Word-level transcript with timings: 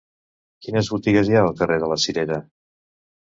Quines 0.67 0.89
botigues 0.93 1.29
hi 1.33 1.37
ha 1.37 1.43
al 1.49 1.53
carrer 1.59 1.77
de 1.85 1.91
la 1.93 1.99
Cirera? 2.05 2.41